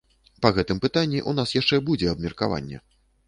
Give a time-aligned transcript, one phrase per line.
[0.45, 2.83] Па гэтым пытанні ў нас яшчэ будзе абмеркаванне.